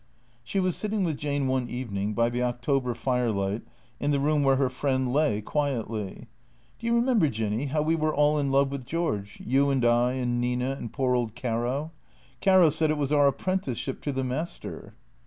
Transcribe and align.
She 0.43 0.59
was 0.59 0.75
sitting 0.75 1.03
with 1.03 1.15
Jane 1.19 1.45
one 1.45 1.69
evening, 1.69 2.15
by 2.15 2.31
the 2.31 2.41
October 2.41 2.95
fire 2.95 3.29
light, 3.31 3.61
in 3.99 4.09
the 4.09 4.19
room 4.19 4.41
where 4.43 4.55
her 4.55 4.67
friend 4.67 5.13
lay 5.13 5.41
quietly." 5.41 6.27
Do 6.79 6.87
you 6.87 6.95
remember. 6.95 7.29
Jinny, 7.29 7.65
how 7.67 7.83
we 7.83 7.93
were 7.95 8.11
all 8.11 8.39
in 8.39 8.49
love 8.49 8.71
with 8.71 8.83
George, 8.87 9.37
you 9.45 9.69
and 9.69 9.85
I 9.85 10.13
and 10.13 10.41
Nina 10.41 10.71
and 10.79 10.91
poor 10.91 11.13
old 11.13 11.35
Caro? 11.35 11.91
Caro 12.41 12.71
said 12.71 12.89
it 12.89 12.97
was 12.97 13.11
our 13.11 13.27
apprenticeship 13.27 14.01
to 14.01 14.11
the 14.11 14.23
master." 14.23 14.95